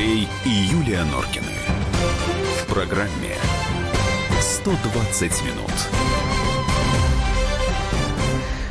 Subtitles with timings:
[0.00, 1.44] Андрей и Юлия Норкины.
[2.62, 3.34] В программе
[4.40, 5.70] 120 минут.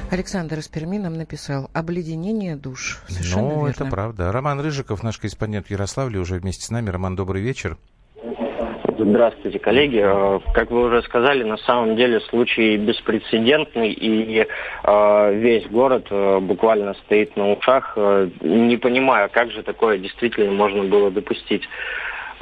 [0.09, 3.03] Александр из Перми нам написал «Обледенение душ».
[3.07, 3.69] Совершенно ну, верно.
[3.69, 4.31] это правда.
[4.31, 6.89] Роман Рыжиков, наш корреспондент в Ярославле, уже вместе с нами.
[6.89, 7.77] Роман, добрый вечер.
[9.01, 10.01] Здравствуйте, коллеги.
[10.03, 16.39] Э, Как вы уже сказали, на самом деле случай беспрецедентный, и э, весь город э,
[16.41, 17.97] буквально стоит на ушах,
[18.41, 21.63] не понимая, как же такое действительно можно было допустить.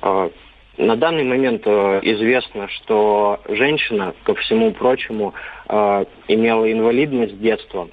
[0.01, 5.33] На данный момент известно, что женщина, ко всему прочему,
[5.67, 7.89] имела инвалидность с детства.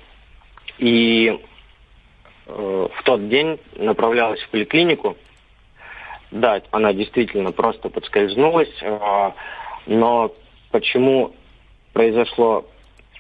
[0.78, 1.40] И
[2.46, 5.16] в тот день направлялась в поликлинику,
[6.34, 9.30] да, она действительно просто подскользнулась, э,
[9.87, 10.33] но
[10.73, 11.33] почему
[11.93, 12.66] произошло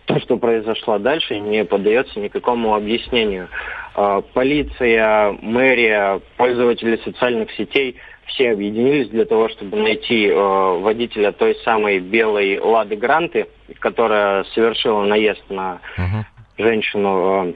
[0.06, 3.48] то, что произошло дальше, не поддается никакому объяснению.
[3.96, 11.54] Э, Полиция, мэрия, пользователи социальных сетей все объединились для того, чтобы найти э, водителя той
[11.64, 13.46] самой белой Лады Гранты,
[13.78, 16.26] которая совершила наезд на Мгм.
[16.58, 17.54] женщину.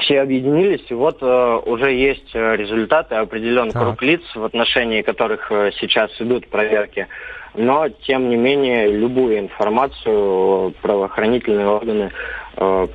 [0.00, 3.82] Все объединились, и вот э, уже есть э, результаты, определен Так.
[3.82, 7.06] круг лиц, в отношении которых э, сейчас идут проверки.
[7.54, 12.12] Но, тем не менее, любую информацию э, правоохранительные органы
[12.56, 12.86] э,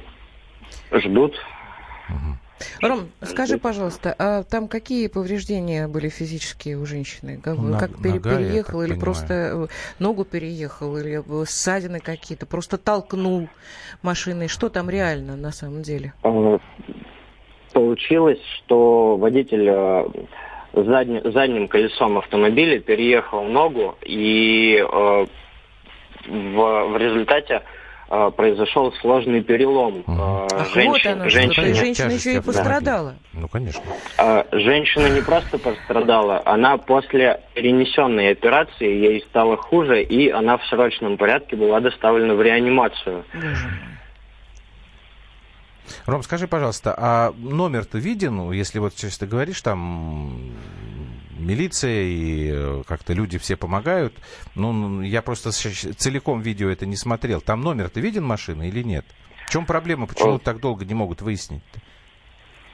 [0.91, 1.35] ждут.
[2.81, 7.39] Ром, скажи, пожалуйста, а там какие повреждения были физические у женщины?
[7.43, 8.99] Как, Ну, как нога, пере- переехал или понимаю.
[9.01, 9.67] просто э,
[9.99, 13.47] ногу переехал, или э, ссадины какие-то, просто толкнул
[14.01, 14.47] машиной?
[14.47, 16.13] Что там реально на самом деле?
[16.23, 16.57] Э,
[17.73, 20.05] Получилось, что водитель э,
[20.73, 25.25] задни- задним колесом автомобиля переехал ногу, и э,
[26.27, 27.61] в, в результате э,
[28.31, 30.03] произошел сложный перелом.
[30.07, 33.15] Э, Ах, женщин- вот она женщина Тяжесть еще и пострадала.
[33.33, 33.81] Ну, конечно.
[34.17, 40.65] А, Женщина не просто пострадала, она после перенесенной операции, ей стало хуже, и она в
[40.67, 43.23] срочном порядке была доставлена в реанимацию.
[43.33, 43.69] Боже.
[46.05, 50.51] Ром, скажи, пожалуйста, а номер-то виден, Ну, если вот сейчас ты говоришь, там
[51.43, 54.13] милиция и э, как-то люди все помогают.
[54.55, 57.41] Ну, я просто целиком видео это не смотрел.
[57.41, 59.05] Там номер-то виден машины или нет?
[59.47, 60.07] В чем проблема?
[60.07, 60.39] Почему О.
[60.39, 61.61] так долго не могут выяснить?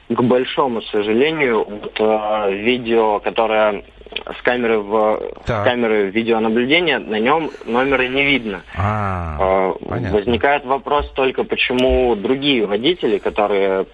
[0.08, 5.64] К большому сожалению, вот, э, видео, которое с камеры, в, с Так.
[5.64, 8.62] камеры видеонаблюдения, на нем номера не видно.
[8.76, 10.18] А, Э, понятно.
[10.18, 13.86] Возникает вопрос только, почему другие водители, которые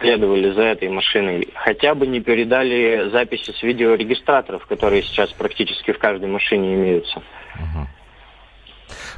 [0.00, 5.98] следовали за этой машиной, хотя бы не передали записи с видеорегистраторов, которые сейчас практически в
[5.98, 7.22] каждой машине имеются.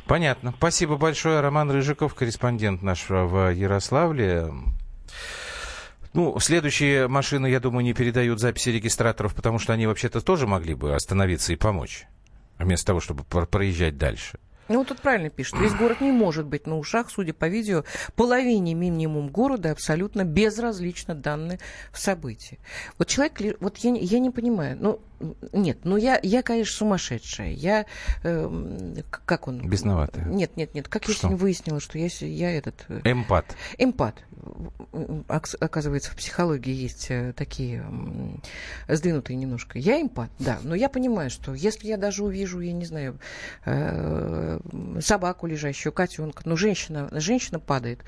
[0.07, 0.53] Понятно.
[0.57, 1.41] Спасибо большое.
[1.41, 4.47] Роман Рыжиков, корреспондент наш в Ярославле.
[6.13, 10.75] Ну, следующие машины, я думаю, не передают записи регистраторов, потому что они вообще-то тоже могли
[10.75, 12.07] бы остановиться и помочь,
[12.59, 14.41] вместо того, чтобы про- проезжать дальше.
[14.71, 15.59] Ну, вот тут правильно пишут.
[15.59, 17.83] Весь город не может быть на ушах, судя по видео,
[18.15, 21.59] половине минимум города абсолютно безразлично данные
[21.93, 22.59] события.
[22.97, 25.01] Вот человек, вот я, я не понимаю, ну,
[25.53, 27.53] нет, ну я, я конечно, сумасшедшая.
[27.53, 27.85] Я,
[28.23, 29.69] к- как он?
[29.69, 30.25] Бесноватая.
[30.27, 31.23] Нет, нет, нет, как я Что?
[31.23, 32.85] сегодня выяснила, что я, я этот...
[32.89, 33.57] э, Эмпат.
[33.79, 34.17] Эмпат.
[35.29, 37.85] Оказывается, в психологии есть э, такие
[38.89, 39.79] сдвинутые немножко.
[39.79, 43.19] Я эмпат, да, но я понимаю, что если я даже увижу, я не знаю,
[43.67, 44.59] э,
[45.01, 48.01] собаку лежащую, котенка, но женщина, женщина падает,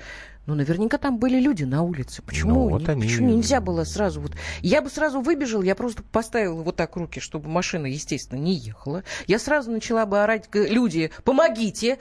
[0.45, 2.21] ну, наверняка там были люди на улице.
[2.21, 4.33] Почему, Ну, вот они- почему нельзя было сразу вот...
[4.61, 9.03] Я бы сразу выбежал, я просто поставила вот так руки, чтобы машина, естественно, не ехала.
[9.27, 11.97] Я сразу начала бы орать, люди, помогите!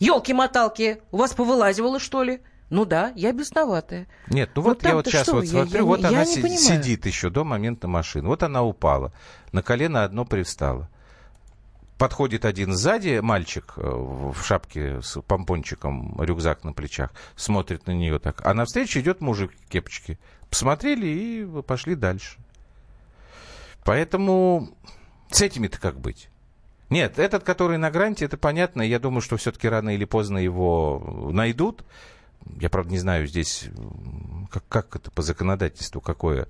[0.00, 2.40] Елки-моталки, у вас повылазивало, что ли?
[2.70, 4.06] Ну да, я бесноватая.
[4.28, 5.46] Нет, ну Ну вот я вот сейчас что вот вы?
[5.46, 8.28] Я- смотрю, я вот она я не си- сидит еще до момента машины.
[8.28, 9.12] Вот она упала.
[9.52, 10.88] На колено одно привстала.
[11.98, 18.20] Подходит один сзади мальчик э, в шапке с помпончиком, рюкзак на плечах, смотрит на нее
[18.20, 18.40] так.
[18.46, 20.16] А навстречу идет мужик в кепочке.
[20.48, 22.38] Посмотрели и пошли дальше.
[23.84, 24.70] Поэтому
[25.30, 26.30] с этими-то как быть?
[26.88, 28.82] Нет, этот, который на гранте, это понятно.
[28.82, 31.84] Я думаю, что все-таки рано или поздно его найдут.
[32.60, 33.66] Я, правда, не знаю здесь,
[34.50, 36.48] как, как это по законодательству какое.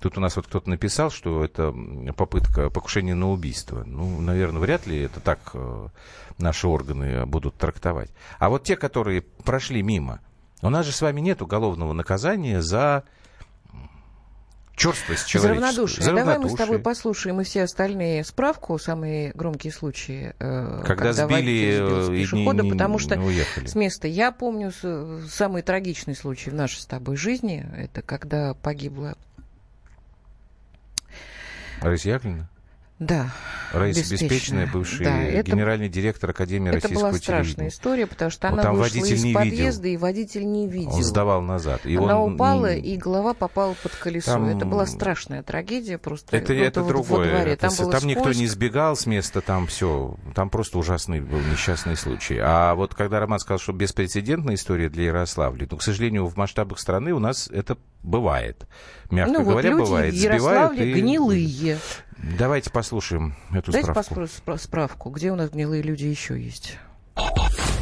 [0.00, 1.74] Тут у нас вот кто-то написал, что это
[2.16, 3.84] попытка покушения на убийство.
[3.84, 5.88] Ну, наверное, вряд ли это так э,
[6.38, 8.10] наши органы будут трактовать.
[8.38, 10.20] А вот те, которые прошли мимо,
[10.62, 13.04] у нас же с вами нет уголовного наказания за
[14.80, 15.60] черствость За человеческую.
[15.68, 16.06] равнодушие.
[16.06, 21.32] Давай мы с тобой послушаем и все остальные справку, самые громкие случаи, э, Когда сбили,
[21.32, 23.66] водитель сбил с э, пешехода, не- потому что уехали.
[23.66, 24.72] с места я помню
[25.28, 29.16] самый трагичный случай в нашей с тобой жизни, это когда погибла
[31.80, 32.48] Раиса Яковлевна?
[32.98, 33.30] Да.
[33.72, 38.48] Раиса Беспечная, бывший да, это, генеральный директор Академии это Российского была страшная история, потому что
[38.48, 39.94] Вот она там вышла из не подъезда, видел.
[39.94, 40.94] и водитель не видел.
[40.94, 41.86] Он сдавал назад.
[41.86, 44.32] И она он упала, и голова попала под колесо.
[44.32, 46.36] Там- Это была страшная трагедия просто.
[46.36, 47.28] Это, Ну, это вот во другое.
[47.30, 47.52] дворе.
[47.52, 50.16] Это Там, там никто не сбегал с места, там все.
[50.34, 52.38] Там просто ужасный был несчастный случай.
[52.42, 56.78] А вот когда Роман сказал, что беспрецедентная история для Ярославля, ну, к сожалению, в масштабах
[56.78, 58.66] страны у нас это бывает.
[59.10, 60.14] Мягко Ну вот говоря, люди бывает.
[60.14, 61.78] Сбивают Ярославле и- гнилые.
[62.22, 64.14] Давайте послушаем эту Дайте справку.
[64.14, 66.76] поспро- спра- справку, где у нас гнилые люди еще есть.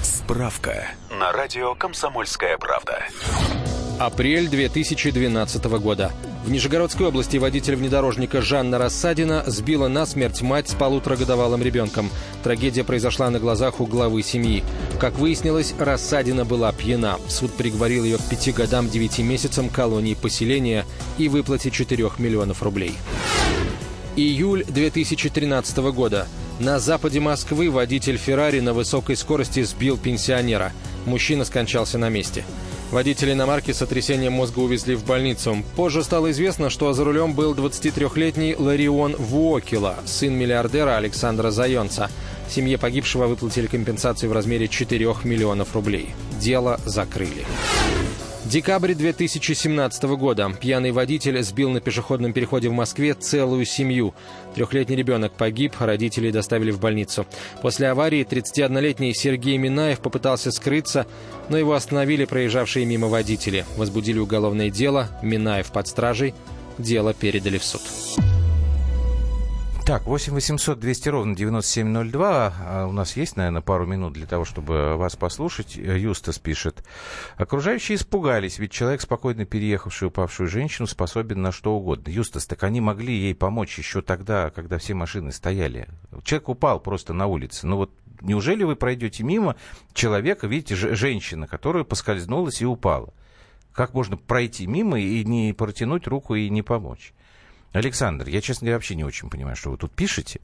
[0.02, 2.98] Справка на радио «Комсомольская правда».
[3.98, 6.12] Апрель 2012 года.
[6.44, 12.08] В Нижегородской области водитель внедорожника Жанна Рассадина сбила насмерть мать с полуторагодовалым ребенком.
[12.44, 14.62] Трагедия произошла на глазах у главы семьи.
[15.00, 17.18] Как выяснилось, Рассадина была пьяна.
[17.26, 20.86] Суд приговорил ее к пяти годам девяти месяцам колонии поселения
[21.18, 22.96] и выплате 4 миллионов рублей.
[24.18, 26.26] Июль 2013 года.
[26.58, 30.72] На западе Москвы водитель «Феррари» на высокой скорости сбил пенсионера.
[31.06, 32.44] Мужчина скончался на месте.
[32.90, 35.58] Водителя иномарки с сотрясением мозга увезли в больницу.
[35.76, 42.10] Позже стало известно, что за рулем был 23-летний Ларион Вуокила, сын миллиардера Александра Зайонца.
[42.50, 46.10] Семье погибшего выплатили компенсацию в размере 4 миллионов рублей.
[46.40, 47.46] Дело закрыли.
[48.48, 50.50] Декабрь 2017 года.
[50.58, 54.14] Пьяный водитель сбил на пешеходном переходе в Москве целую семью.
[54.54, 57.26] Трехлетний ребенок погиб, родителей доставили в больницу.
[57.60, 61.06] После аварии 31-летний Сергей Минаев попытался скрыться,
[61.50, 63.66] но его остановили проезжавшие мимо водители.
[63.76, 66.32] Возбудили уголовное дело, Минаев под стражей.
[66.78, 67.82] Дело передали в суд.
[69.88, 72.54] Так, 8 800 200 ровно 9702.
[72.60, 75.76] А У нас есть, наверное, пару минут для того, чтобы вас послушать.
[75.76, 76.84] Юстас пишет.
[77.38, 82.10] Окружающие испугались, ведь человек, спокойно переехавший упавшую женщину, способен на что угодно.
[82.10, 85.88] Юстас, так они могли ей помочь еще тогда, когда все машины стояли.
[86.22, 87.66] Человек упал просто на улице.
[87.66, 87.90] Ну вот
[88.20, 89.56] неужели вы пройдете мимо
[89.94, 93.14] человека, видите, женщина, которая поскользнулась и упала?
[93.72, 97.14] Как можно пройти мимо и не протянуть руку и не помочь?
[97.72, 100.40] Александр, я, честно говоря, вообще не очень понимаю, что вы тут пишете.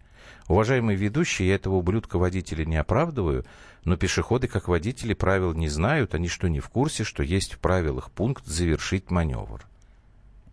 [0.49, 3.45] Уважаемый ведущий, я этого ублюдка-водителя не оправдываю,
[3.85, 6.15] но пешеходы, как водители, правил не знают.
[6.15, 9.65] Они что, не в курсе, что есть в правилах пункт «завершить маневр»?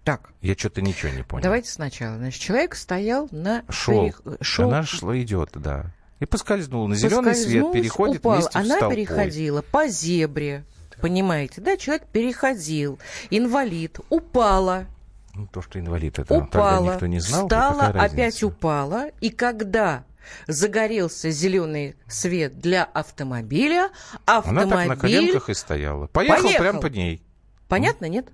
[0.04, 1.44] Так, Я что-то ничего не понял.
[1.44, 2.18] давайте сначала.
[2.18, 3.64] Значит, человек стоял на...
[3.70, 4.08] Шел.
[4.08, 5.92] перех- шел Она шла, идет, да.
[6.20, 6.88] И поскользнул.
[6.88, 8.36] На зеленый свет переходит упала.
[8.38, 10.64] вместе Она с переходила по зебре.
[11.02, 11.78] Понимаете, да?
[11.78, 13.00] Человек переходил.
[13.30, 14.00] Инвалид.
[14.10, 14.86] Упала.
[15.34, 16.94] Ну, то, что инвалид, это тогда упала.
[16.94, 17.44] никто не знал.
[17.44, 18.48] встала, какая опять разница?
[18.48, 19.08] упала.
[19.22, 20.04] И когда
[20.48, 23.90] загорелся зеленый свет для автомобиля,
[24.26, 24.98] Она так на автомобиль...
[24.98, 26.08] коленках и стояла.
[26.08, 26.60] Поехал, Поехал.
[26.62, 27.22] прямо по ней.
[27.68, 28.28] Понятно, нет?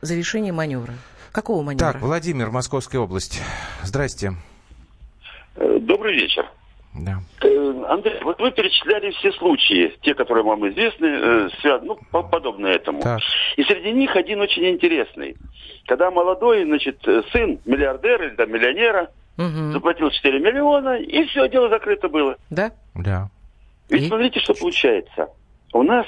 [0.00, 0.94] Завершение маневра.
[1.32, 1.92] Какого маневра?
[1.92, 3.40] Так, Владимир, Московская область.
[3.82, 4.34] Здрасте.
[5.56, 6.44] Э, Добрый вечер.
[6.94, 7.20] Да.
[7.42, 12.74] Э, Андрей, вот вы перечисляли все случаи, те, которые вам известны, э, ну, по- подобные
[12.74, 13.00] этому.
[13.00, 13.20] Так.
[13.56, 15.36] И среди них один очень интересный.
[15.86, 19.72] Когда молодой, значит, э, сын миллиардера или там миллионера Мгм.
[19.72, 22.36] заплатил 4 миллиона, и все, дело закрыто было.
[22.50, 22.72] Да?
[22.94, 23.28] Да.
[23.88, 24.08] Ведь И?
[24.08, 25.28] смотрите, что получается.
[25.72, 26.06] У нас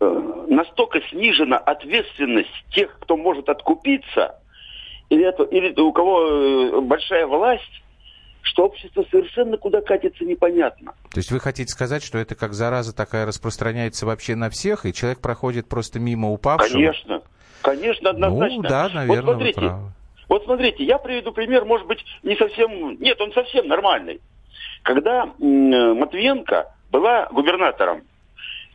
[0.00, 4.36] э, настолько снижена ответственность тех, кто может откупиться,
[5.10, 7.82] или, это, или у кого э, большая власть,
[8.42, 10.94] что общество совершенно куда катится непонятно.
[11.10, 14.92] То есть вы хотите сказать, что это как зараза такая распространяется вообще на всех, и
[14.92, 16.72] человек проходит просто мимо упавшего?
[16.72, 17.22] Конечно.
[17.62, 18.56] Конечно, однозначно.
[18.56, 19.92] Ну, да, наверное, вот смотрите, вы правы.
[20.28, 23.00] Вот смотрите, я приведу пример, может быть, не совсем...
[23.00, 24.20] Нет, он совсем нормальный.
[24.82, 28.02] Когда м, Матвиенко была губернатором,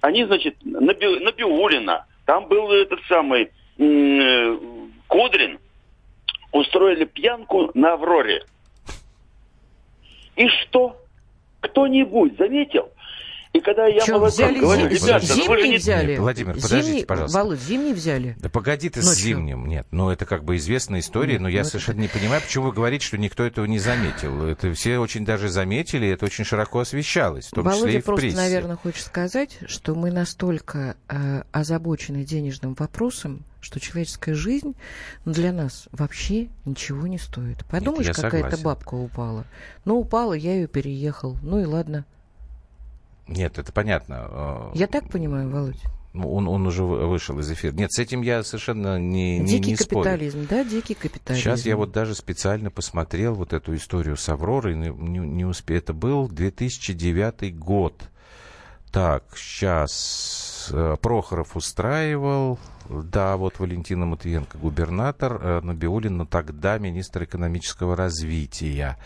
[0.01, 4.57] они, значит, на, Биулина, там был этот самый э,
[5.07, 5.59] Кудрин,
[6.51, 8.43] устроили пьянку на Авроре.
[10.35, 10.99] И что?
[11.61, 12.89] Кто-нибудь заметил?
[13.53, 15.77] И когда я Чё, молодым взяли говорю, зим- ребята, ну зимний не...
[15.77, 16.11] взяли?
[16.13, 17.37] Нет, Владимир, подождите, Зимний- пожалуйста.
[17.37, 18.35] Володь, зимний взяли?
[18.39, 19.23] Да погоди ты с Ночью.
[19.23, 19.67] зимним.
[19.67, 22.41] Нет, ну это как бы известная история, Нет, но ну я это совершенно не понимаю,
[22.41, 24.43] почему вы говорите, что никто этого не заметил.
[24.47, 28.05] Это все очень даже заметили, это очень широко освещалось, в том числе Володя и в
[28.05, 28.37] просто, прессе.
[28.37, 34.75] наверное, хочет сказать, что мы настолько э, озабочены денежным вопросом, что человеческая жизнь
[35.25, 37.65] для нас вообще ничего не стоит.
[37.65, 39.45] Подумаешь, какая-то бабка упала.
[39.85, 41.37] Ну, упала, я ее переехал.
[41.41, 42.05] Ну и ладно.
[43.27, 44.27] Нет, это понятно.
[44.29, 45.81] Э, Я так понимаю, Володь?
[46.11, 47.71] ну, Он, он уже вы- вышел из эфира.
[47.73, 50.03] Нет, с этим я совершенно не, не, дикий не спорю.
[50.03, 51.41] капитализм, да, дикий капитализм.
[51.41, 55.77] Сейчас я вот даже специально посмотрел вот эту историю с Авророй, не, не, не успе-
[55.77, 58.03] Это был 2009 год.
[58.91, 60.42] Так, сейчас
[61.01, 68.97] Прохоров устраивал, да, вот Валентина Матвиенко губернатор, э, Набиулин, но тогда министр экономического развития.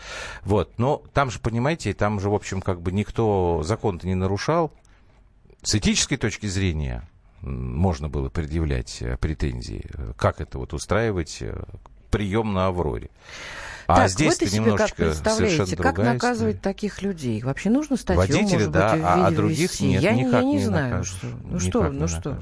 [0.42, 4.72] Вот, но там же, понимаете, там же, в общем, как бы никто закон-то не нарушал.
[5.62, 7.08] С этической точки зрения
[7.40, 9.88] можно было предъявлять э, претензии.
[10.16, 11.42] Как это вот устраивать
[12.10, 13.10] прием на Авроре?
[13.86, 16.74] А так, здесь вы немножечко как представляете, как наказывать история.
[16.74, 17.42] таких людей?
[17.42, 20.52] Вообще нужно статью, Водители, может да, быть, а, а других нет, я, никак я не,
[20.56, 21.14] не знаю, накажешь.
[21.16, 21.26] что.
[21.42, 22.38] Ну что, ну что.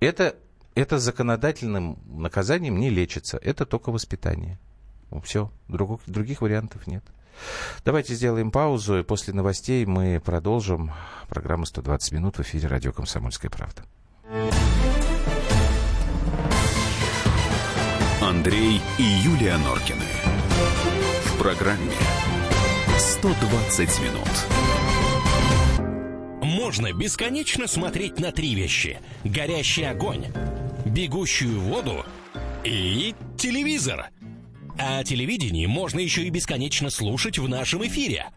[0.00, 0.34] Это,
[0.74, 4.58] это законодательным наказанием не лечится, это только воспитание.
[5.22, 7.04] Все, друг, других вариантов нет.
[7.84, 10.92] Давайте сделаем паузу, и после новостей мы продолжим
[11.28, 13.82] программу «120 минут» в эфире радио «Комсомольская правда».
[18.46, 20.04] Андрей и Юлия Норкины.
[21.24, 21.96] В программе
[22.96, 24.28] 120 минут.
[26.44, 29.00] Можно бесконечно смотреть на три вещи.
[29.24, 30.26] Горящий огонь,
[30.84, 32.06] бегущую воду
[32.62, 34.10] и телевизор.
[34.78, 38.26] А телевидение можно еще и бесконечно слушать в нашем эфире–